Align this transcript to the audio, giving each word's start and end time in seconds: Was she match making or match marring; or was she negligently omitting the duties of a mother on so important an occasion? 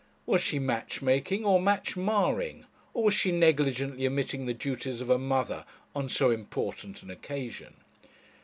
Was 0.25 0.41
she 0.41 0.57
match 0.57 1.03
making 1.03 1.45
or 1.45 1.61
match 1.61 1.95
marring; 1.95 2.65
or 2.91 3.03
was 3.03 3.13
she 3.13 3.31
negligently 3.31 4.07
omitting 4.07 4.47
the 4.47 4.53
duties 4.55 4.99
of 4.99 5.11
a 5.11 5.19
mother 5.19 5.63
on 5.95 6.09
so 6.09 6.31
important 6.31 7.03
an 7.03 7.11
occasion? 7.11 7.75